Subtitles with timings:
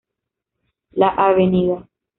[1.03, 1.37] La Av.